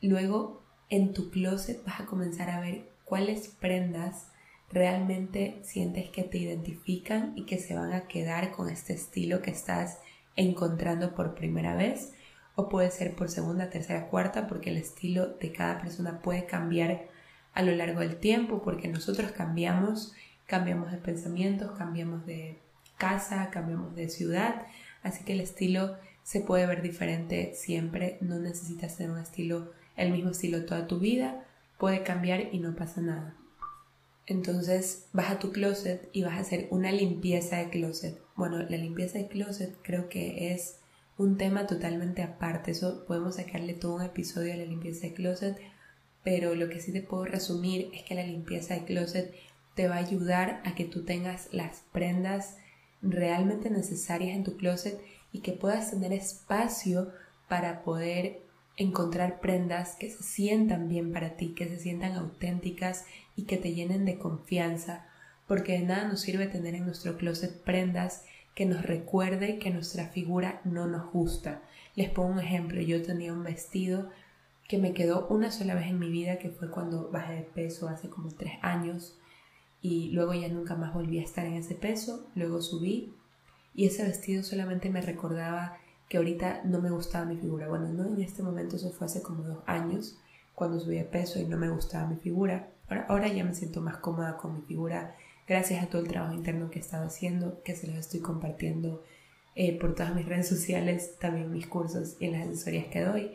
[0.01, 4.29] Luego, en tu closet vas a comenzar a ver cuáles prendas
[4.73, 9.51] realmente sientes que te identifican y que se van a quedar con este estilo que
[9.51, 9.99] estás
[10.37, 12.13] encontrando por primera vez.
[12.55, 17.09] O puede ser por segunda, tercera, cuarta porque el estilo de cada persona puede cambiar
[17.53, 20.15] a lo largo del tiempo porque nosotros cambiamos,
[20.47, 22.59] cambiamos de pensamientos, cambiamos de
[23.01, 24.67] casa, cambiamos de ciudad,
[25.03, 30.13] así que el estilo se puede ver diferente siempre, no necesitas tener un estilo el
[30.13, 31.45] mismo estilo toda tu vida,
[31.79, 33.35] puede cambiar y no pasa nada.
[34.27, 38.21] Entonces vas a tu closet y vas a hacer una limpieza de closet.
[38.37, 40.77] Bueno, la limpieza de closet creo que es
[41.19, 42.71] un tema totalmente aparte.
[42.71, 45.59] Eso podemos sacarle todo un episodio a la limpieza de closet,
[46.23, 49.35] pero lo que sí te puedo resumir es que la limpieza de closet
[49.75, 52.57] te va a ayudar a que tú tengas las prendas
[53.03, 55.01] realmente necesarias en tu closet
[55.33, 57.11] y que puedas tener espacio
[57.49, 58.43] para poder
[58.77, 63.05] encontrar prendas que se sientan bien para ti, que se sientan auténticas
[63.37, 65.07] y que te llenen de confianza,
[65.47, 70.09] porque de nada nos sirve tener en nuestro closet prendas que nos recuerde que nuestra
[70.09, 71.63] figura no nos gusta.
[71.95, 74.09] Les pongo un ejemplo, yo tenía un vestido
[74.69, 77.89] que me quedó una sola vez en mi vida, que fue cuando bajé de peso
[77.89, 79.20] hace como tres años,
[79.83, 83.15] y luego ya nunca más volví a estar en ese peso, luego subí,
[83.75, 87.69] y ese vestido solamente me recordaba que ahorita no me gustaba mi figura.
[87.69, 90.19] Bueno, no en este momento, eso fue hace como dos años,
[90.55, 92.69] cuando subí de peso y no me gustaba mi figura.
[92.89, 95.15] Ahora, ahora ya me siento más cómoda con mi figura
[95.51, 99.03] gracias a todo el trabajo interno que he estado haciendo, que se los estoy compartiendo
[99.57, 103.33] eh, por todas mis redes sociales, también mis cursos y las asesorías que doy.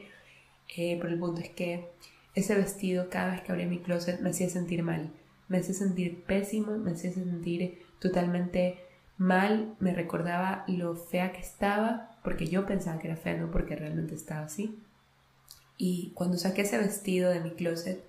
[0.78, 1.90] Eh, pero el punto es que
[2.34, 5.12] ese vestido cada vez que abría mi closet me hacía sentir mal,
[5.48, 8.80] me hacía sentir pésimo, me hacía sentir totalmente
[9.18, 13.76] mal, me recordaba lo fea que estaba porque yo pensaba que era fea, no porque
[13.76, 14.78] realmente estaba así.
[15.78, 18.04] Y cuando saqué ese vestido de mi closet,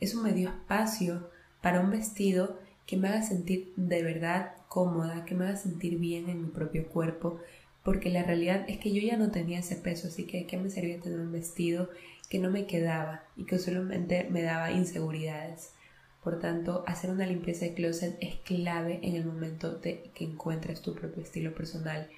[0.00, 1.30] eso me dio espacio
[1.62, 6.28] para un vestido que me haga sentir de verdad cómoda, que me haga sentir bien
[6.28, 7.40] en mi propio cuerpo,
[7.82, 10.70] porque la realidad es que yo ya no tenía ese peso, así que ¿qué me
[10.70, 11.88] servía tener un vestido
[12.28, 15.72] que no me quedaba y que solamente me daba inseguridades?
[16.26, 20.82] Por tanto, hacer una limpieza de closet es clave en el momento de que encuentres
[20.82, 22.08] tu propio estilo personal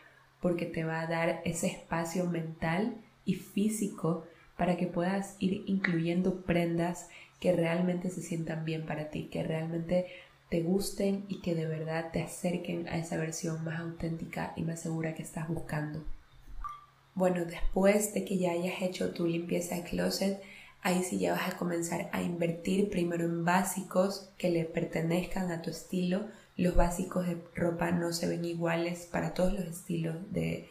[0.41, 2.95] porque te va a dar ese espacio mental
[3.27, 4.25] y físico
[4.57, 10.07] para que puedas ir incluyendo prendas que realmente se sientan bien para ti, que realmente
[10.49, 14.81] te gusten y que de verdad te acerquen a esa versión más auténtica y más
[14.81, 16.03] segura que estás buscando.
[17.15, 20.41] Bueno, después de que ya hayas hecho tu limpieza de closet,
[20.83, 25.63] ahí sí ya vas a comenzar a invertir primero en básicos que le pertenezcan a
[25.63, 30.69] tu estilo, los básicos de ropa no se ven iguales para todos los estilos de,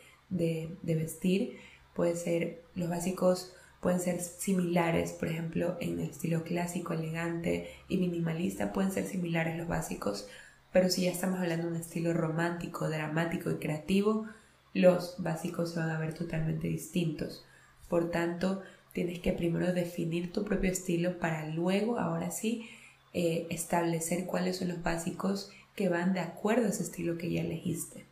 [0.84, 1.58] vestir.
[1.94, 7.98] Puede ser los básicos pueden ser similares, por ejemplo, en el estilo clásico, elegante y
[7.98, 10.28] minimalista pueden ser similares los básicos,
[10.74, 14.26] pero si ya estamos hablando de un estilo romántico, dramático y creativo,
[14.74, 17.46] los básicos se van a ver totalmente distintos.
[17.88, 18.62] Por tanto,
[18.98, 22.68] tienes que primero definir tu propio estilo para luego, ahora sí,
[23.14, 27.42] eh, establecer cuáles son los básicos que van de acuerdo a ese estilo que ya
[27.42, 28.08] elegiste.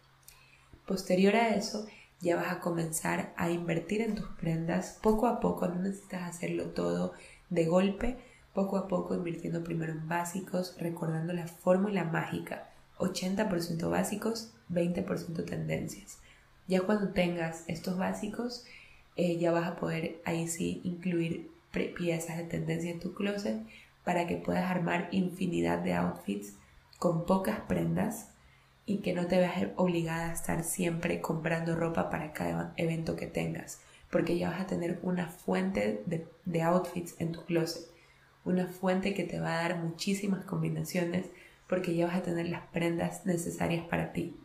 [0.86, 1.88] Posterior a eso,
[2.22, 6.66] ya vas a comenzar a invertir en tus prendas poco a poco, no necesitas hacerlo
[6.66, 7.14] todo
[7.50, 8.18] de golpe,
[8.54, 12.70] poco a poco invirtiendo primero en básicos, recordando la fórmula mágica,
[13.00, 16.20] 80% básicos, 20% tendencias.
[16.68, 18.66] Ya cuando tengas estos básicos,
[19.16, 21.50] eh, ya vas a poder ahí sí incluir
[21.98, 23.62] piezas de tendencia en tu closet
[24.04, 26.54] para que puedas armar infinidad de outfits
[27.00, 28.30] con pocas prendas
[28.86, 33.26] y que no te veas obligada a estar siempre comprando ropa para cada evento que
[33.26, 37.88] tengas, porque ya vas a tener una fuente de, de outfits en tu closet,
[38.46, 41.26] una fuente que te va a dar muchísimas combinaciones
[41.68, 44.36] porque ya vas a tener las prendas necesarias para ti.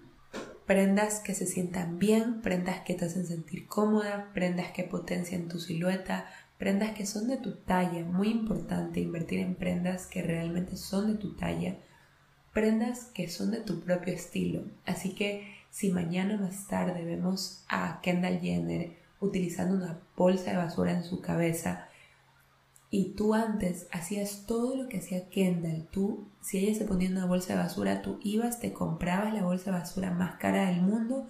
[0.71, 5.59] Prendas que se sientan bien, prendas que te hacen sentir cómoda, prendas que potencian tu
[5.59, 6.27] silueta,
[6.59, 8.05] prendas que son de tu talla.
[8.05, 11.77] Muy importante invertir en prendas que realmente son de tu talla
[12.53, 14.63] prendas que son de tu propio estilo.
[14.87, 20.93] Así que si mañana más tarde vemos a Kendall Jenner utilizando una bolsa de basura
[20.93, 21.89] en su cabeza
[22.91, 27.27] y tú antes hacías todo lo que hacía Kendall, tú si ella se ponía una
[27.27, 31.27] bolsa de basura, tú ibas, te comprabas la bolsa de basura más cara del mundo,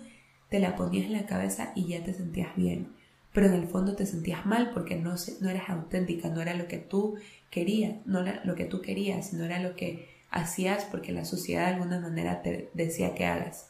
[0.49, 2.89] te la ponías en la cabeza y ya te sentías bien.
[3.33, 6.67] Pero en el fondo te sentías mal porque no, no eras auténtica, no era lo
[6.67, 7.17] que tú
[7.51, 11.67] querías, no era lo que tú querías, sino era lo que hacías porque la sociedad
[11.67, 13.70] de alguna manera te decía que hagas.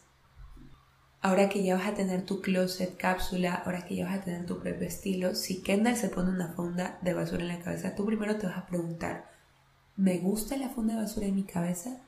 [1.23, 4.47] Ahora que ya vas a tener tu closet cápsula, ahora que ya vas a tener
[4.47, 8.07] tu propio estilo, si Kendall se pone una funda de basura en la cabeza, tú
[8.07, 9.31] primero te vas a preguntar,
[9.97, 12.01] ¿me gusta la funda de basura en mi cabeza?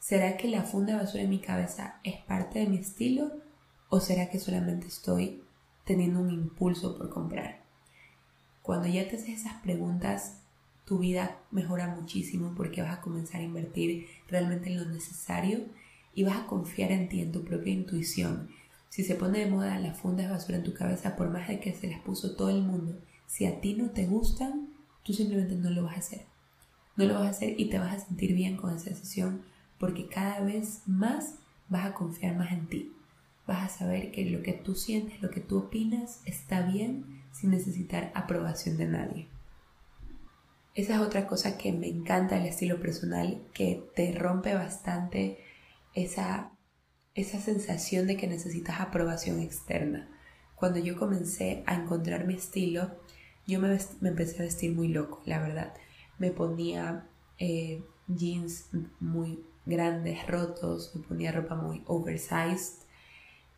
[0.00, 3.32] ¿Será que la funda de basura en mi cabeza es parte de mi estilo?
[3.88, 5.42] ¿O será que solamente estoy
[5.86, 7.62] teniendo un impulso por comprar?
[8.60, 10.42] Cuando ya te haces esas preguntas,
[10.84, 15.60] tu vida mejora muchísimo porque vas a comenzar a invertir realmente en lo necesario
[16.18, 18.48] y vas a confiar en ti, en tu propia intuición.
[18.88, 21.72] Si se pone de moda las fundas basura en tu cabeza, por más de que
[21.72, 24.66] se las puso todo el mundo, si a ti no te gustan,
[25.04, 26.22] tú simplemente no lo vas a hacer.
[26.96, 29.42] No lo vas a hacer y te vas a sentir bien con esa decisión
[29.78, 31.36] porque cada vez más
[31.68, 32.92] vas a confiar más en ti.
[33.46, 37.52] Vas a saber que lo que tú sientes, lo que tú opinas está bien sin
[37.52, 39.28] necesitar aprobación de nadie.
[40.74, 45.38] Esa es otra cosa que me encanta del estilo personal, que te rompe bastante
[46.02, 46.52] esa,
[47.14, 50.08] esa sensación de que necesitas aprobación externa.
[50.54, 52.90] Cuando yo comencé a encontrar mi estilo,
[53.46, 55.74] yo me, empecé a vestir muy loco, la verdad.
[56.18, 57.08] Me ponía
[57.38, 58.68] eh, jeans
[59.00, 62.84] muy grandes, rotos, me ponía ropa muy oversized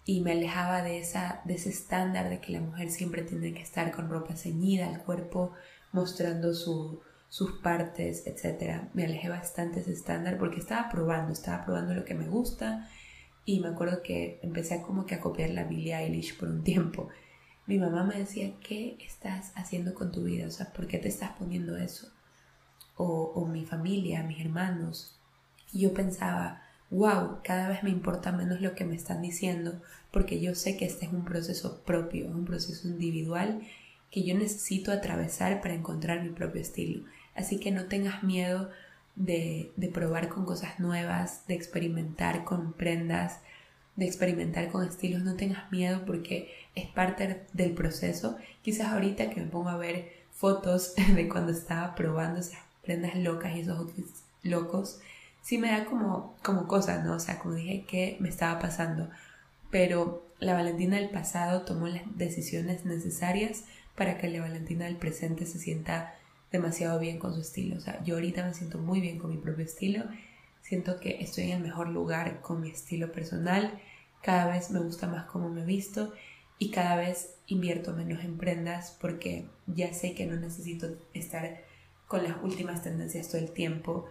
[0.05, 3.62] y me alejaba de, esa, de ese estándar de que la mujer siempre tiene que
[3.62, 5.53] estar con ropa ceñida al cuerpo,
[5.92, 8.82] mostrando su, sus partes, etc.
[8.92, 12.90] Me alejé bastante de ese estándar porque estaba probando, estaba probando lo que me gusta
[13.46, 17.08] y me acuerdo que empecé como que a copiar la Billie Eilish por un tiempo.
[17.66, 20.46] Mi mamá me decía, ¿qué estás haciendo con tu vida?
[20.46, 22.08] O sea, ¿por qué te estás poniendo eso?
[22.96, 25.16] O, o mi familia, mis hermanos.
[25.72, 30.40] Y yo pensaba, wow, cada vez me importa menos lo que me están diciendo porque
[30.40, 33.60] yo sé que este es un proceso propio, un proceso individual
[34.10, 37.04] que yo necesito atravesar para encontrar mi propio estilo.
[37.34, 38.70] Así que no tengas miedo
[39.16, 43.40] de, probar con cosas nuevas, de experimentar con prendas,
[43.96, 45.22] de experimentar con estilos.
[45.22, 48.36] No tengas miedo porque es parte del proceso.
[48.62, 53.54] Quizás ahorita que me pongo a ver fotos de cuando estaba probando esas prendas locas
[53.54, 55.00] y esos outfits locos,
[55.42, 57.14] sí me da como, como cosas, ¿no?
[57.14, 59.10] O sea, como dije, ¿qué me estaba pasando?
[59.70, 63.64] Pero la Valentina del pasado tomó las decisiones necesarias
[63.94, 66.14] para que la Valentina del presente se sienta
[66.52, 67.76] demasiado bien con su estilo.
[67.76, 70.04] O sea, yo ahorita me siento muy bien con mi propio estilo.
[70.62, 73.81] Siento que estoy en el mejor lugar con mi estilo personal.
[74.22, 76.12] Cada vez me gusta más cómo me visto
[76.58, 81.62] y cada vez invierto menos en prendas porque ya sé que no necesito estar
[82.06, 84.06] con las últimas tendencias todo el tiempo,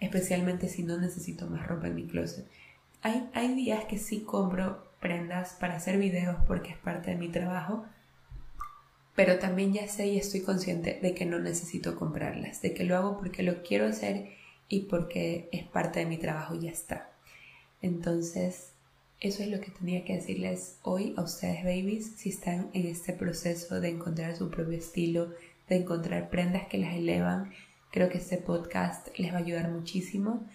[0.00, 2.46] especialmente si no necesito más ropa en mi closet.
[3.00, 7.30] Hay, hay días que sí compro prendas para hacer videos porque es parte de mi
[7.30, 7.86] trabajo,
[9.14, 12.96] pero también ya sé y estoy consciente de que no necesito comprarlas, de que lo
[12.96, 14.30] hago porque lo quiero hacer
[14.68, 17.12] y porque es parte de mi trabajo y ya está.
[17.80, 18.72] Entonces,
[19.20, 23.12] eso es lo que tenía que decirles hoy a ustedes, babies, si están en este
[23.12, 25.30] proceso de encontrar su propio estilo,
[25.68, 27.52] de encontrar prendas que las elevan.
[27.90, 30.46] Creo que este podcast les va a ayudar muchísimo.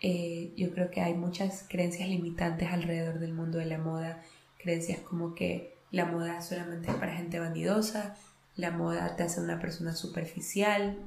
[0.00, 4.22] Eh, yo creo que hay muchas creencias limitantes alrededor del mundo de la moda.
[4.58, 8.16] Creencias como que la moda solamente es para gente vanidosa,
[8.56, 10.98] la moda te hace una persona superficial,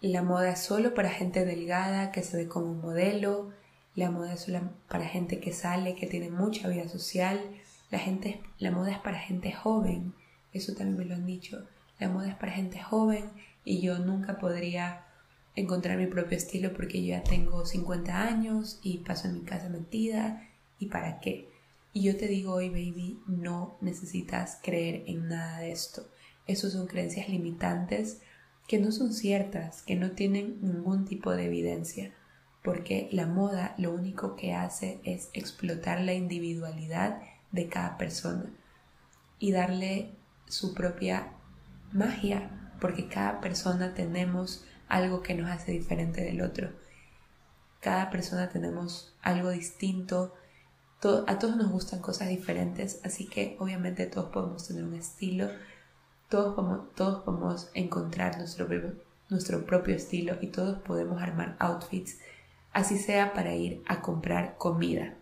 [0.00, 3.52] la moda es solo para gente delgada que se ve como un modelo,
[3.94, 7.40] la moda es solo para gente que sale, que tiene mucha vida social,
[7.90, 10.14] la, gente, la moda es para gente joven,
[10.52, 11.66] eso también me lo han dicho,
[12.00, 13.30] la moda es para gente joven
[13.64, 15.04] y yo nunca podría
[15.56, 19.68] encontrar mi propio estilo porque yo ya tengo 50 años y paso en mi casa
[19.68, 20.48] metida
[20.78, 21.50] y para qué.
[21.96, 26.06] Y yo te digo hoy, baby, no necesitas creer en nada de esto.
[26.46, 28.20] Esas son creencias limitantes
[28.68, 32.12] que no son ciertas, que no tienen ningún tipo de evidencia
[32.62, 38.44] porque la moda lo único que hace es explotar la individualidad de cada persona
[39.38, 40.10] y darle
[40.48, 41.32] su propia
[41.92, 46.72] magia, porque cada persona tenemos algo que nos hace diferente del otro.
[47.80, 50.34] Cada persona tenemos algo distinto,
[51.26, 55.48] a todos nos gustan cosas diferentes, así que obviamente todos podemos tener un estilo,
[56.28, 58.68] todos podemos, todos podemos encontrar nuestro,
[59.28, 62.18] nuestro propio estilo y todos podemos armar outfits
[62.76, 65.14] así sea para ir a comprar comida.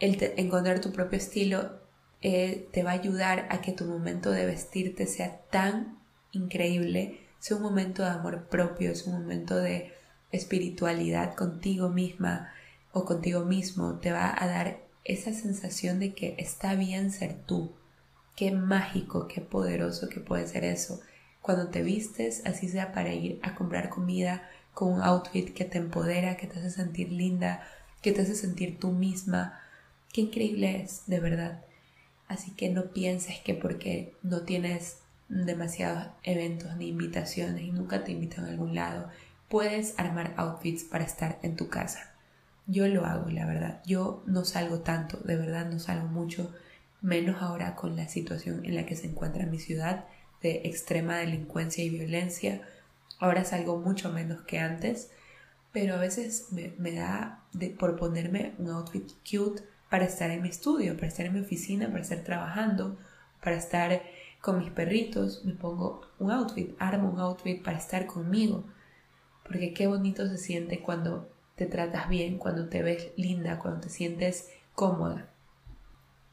[0.00, 1.80] El encontrar tu propio estilo
[2.20, 5.98] eh, te va a ayudar a que tu momento de vestirte sea tan
[6.30, 9.94] increíble, sea un momento de amor propio, es un momento de
[10.30, 12.52] espiritualidad contigo misma
[12.92, 17.72] o contigo mismo, te va a dar esa sensación de que está bien ser tú.
[18.36, 21.00] Qué mágico, qué poderoso que puede ser eso.
[21.42, 25.78] Cuando te vistes, así sea para ir a comprar comida, con un outfit que te
[25.78, 27.66] empodera, que te hace sentir linda,
[28.00, 29.58] que te hace sentir tú misma.
[30.12, 31.64] Qué increíble es, de verdad.
[32.28, 34.98] Así que no pienses que porque no tienes
[35.28, 39.08] demasiados eventos ni invitaciones y nunca te invitan a algún lado,
[39.48, 42.17] puedes armar outfits para estar en tu casa.
[42.68, 43.82] Yo lo hago, la verdad.
[43.84, 46.54] Yo no salgo tanto, de verdad no salgo mucho,
[47.00, 50.04] menos ahora con la situación en la que se encuentra mi ciudad
[50.42, 52.62] de extrema delincuencia y violencia
[53.18, 55.10] Ahora salgo mucho menos que antes,
[55.72, 57.44] pero a veces me, da
[57.78, 61.88] por ponerme un outfit cute para estar en mi estudio, para estar en mi oficina,
[61.88, 62.96] para estar trabajando,
[63.42, 64.02] para estar
[64.40, 65.44] con mis perritos.
[65.44, 68.64] Me pongo un outfit, armo un outfit para estar conmigo.
[69.44, 71.28] Porque qué bonito se siente cuando
[71.58, 75.28] te tratas bien, cuando te ves linda, cuando te sientes cómoda.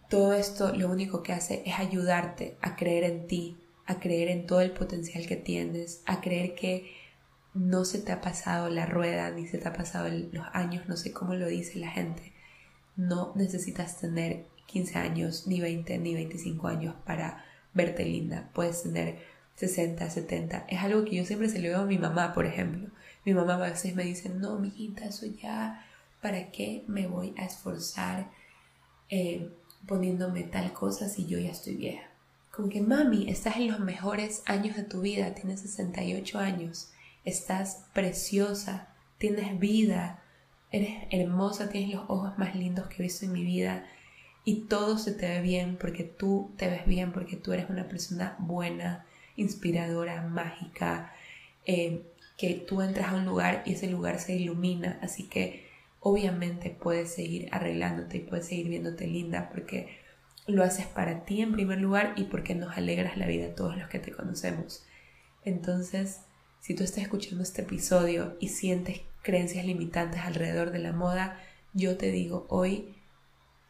[0.08, 3.58] Todo esto lo único que hace es ayudarte a creer en ti,
[3.88, 6.92] a creer en todo el potencial que tienes, a creer que
[7.56, 10.96] no se te ha pasado la rueda, ni se te ha pasado los años, no
[10.96, 12.34] sé cómo lo dice la gente.
[12.96, 18.52] No necesitas tener 15 años, ni 20, ni 25 años para verte linda.
[18.54, 19.18] Puedes tener
[19.56, 20.66] 60, 70.
[20.70, 22.90] Es algo que yo siempre se lo veo a mi mamá, por ejemplo.
[23.26, 25.86] Mi mamá a veces me dice, no, mijita, eso ya,
[26.22, 28.32] ¿para qué me voy a esforzar
[29.10, 29.52] eh,
[29.88, 32.16] poniéndome tal cosa si yo ya estoy vieja?
[32.56, 36.90] con que mami, estás en los mejores años de tu vida, tienes 68 años,
[37.26, 40.24] estás preciosa, tienes vida,
[40.72, 43.86] eres hermosa, tienes los ojos más lindos que he visto en mi vida
[44.46, 47.90] y todo se te ve bien porque tú te ves bien, porque tú eres una
[47.90, 49.06] persona buena,
[49.36, 51.14] inspiradora, mágica,
[51.66, 52.04] eh,
[52.38, 55.66] que tú entras a un lugar y ese lugar se ilumina, así que
[56.00, 59.98] obviamente puedes seguir arreglándote y puedes seguir viéndote linda porque
[60.48, 63.78] lo haces para ti en primer lugar y porque nos alegras la vida a todos
[63.78, 64.86] los que te conocemos.
[65.44, 66.22] Entonces,
[66.60, 71.40] si tú estás escuchando este episodio y sientes creencias limitantes alrededor de la moda,
[71.74, 72.96] yo te digo hoy,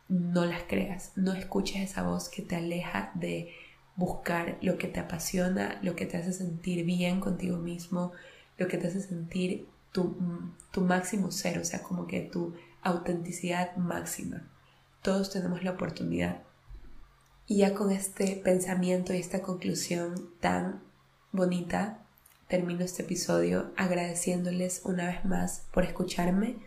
[0.08, 3.54] no las creas, no escuches esa voz que te aleja de
[3.96, 8.12] buscar lo que te apasiona, lo que te hace sentir bien contigo mismo,
[8.58, 10.18] lo que te hace sentir tu,
[10.72, 14.50] tu máximo ser, o sea, como que tu autenticidad máxima.
[15.02, 16.44] Todos tenemos la oportunidad
[17.48, 20.82] y ya con este pensamiento y esta conclusión tan
[21.32, 22.00] bonita,
[22.48, 26.58] termino este episodio agradeciéndoles una vez más por escucharme,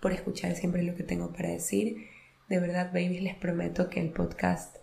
[0.00, 2.06] por escuchar siempre lo que tengo para decir.
[2.48, 4.76] De verdad, babies, les prometo que el podcast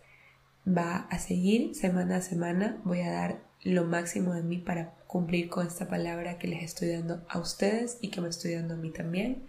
[0.68, 2.82] va a seguir semana a semana.
[2.84, 6.90] Voy a dar lo máximo de mí para cumplir con esta palabra que les estoy
[6.90, 9.48] dando a ustedes y que me estoy dando a mí también,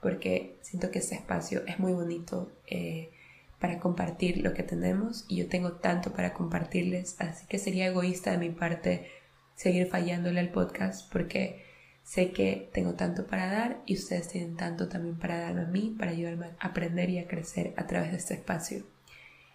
[0.00, 2.52] porque siento que este espacio es muy bonito.
[2.66, 3.10] Eh,
[3.58, 8.32] para compartir lo que tenemos y yo tengo tanto para compartirles, así que sería egoísta
[8.32, 9.08] de mi parte
[9.54, 11.62] seguir fallándole al podcast porque
[12.04, 15.94] Sé que tengo tanto para dar y ustedes tienen tanto también para darme a mí,
[15.96, 18.84] para ayudarme a aprender y a crecer a través de este espacio.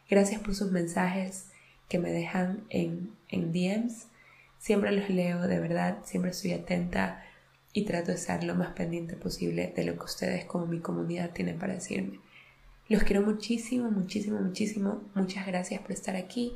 [0.10, 1.48] Gracias por sus mensajes
[1.89, 4.08] que me dejan en, en DMs.
[4.68, 7.24] Siempre los leo, de verdad, siempre estoy atenta
[7.72, 11.32] y trato de ser lo más pendiente posible de lo que ustedes como mi comunidad
[11.32, 12.20] tienen para decirme.
[12.89, 15.09] Los quiero muchísimo, muchísimo, muchísimo.
[15.15, 16.53] Muchas gracias por estar aquí.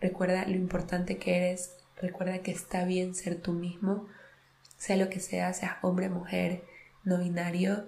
[0.00, 1.76] Recuerda lo importante que eres.
[2.02, 4.08] Recuerda que está bien ser tú mismo,
[4.76, 6.64] sea lo que sea, seas hombre, mujer,
[7.04, 7.84] no binario,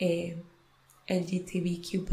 [0.00, 0.42] eh,
[1.08, 2.08] LGTBQ.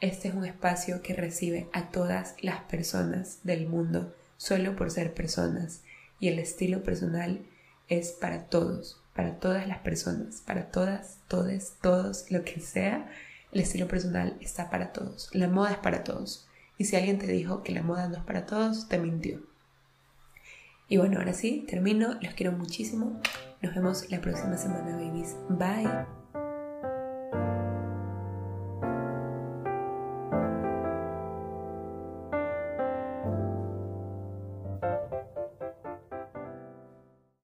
[0.00, 5.12] Este es un espacio que recibe a todas las personas del mundo solo por ser
[5.12, 5.82] personas.
[6.20, 7.46] Y el estilo personal
[7.88, 13.08] es para todos, para todas las personas, para todas, todes, todos, lo que sea
[13.56, 15.30] el estilo personal está para todos.
[15.32, 16.46] La moda es para todos.
[16.76, 19.40] Y si alguien te dijo que la moda no es para todos, te mintió.
[20.88, 22.18] Y bueno, ahora sí, termino.
[22.20, 23.20] Los quiero muchísimo.
[23.62, 25.36] Nos vemos la próxima semana, babies.
[25.48, 26.25] Bye.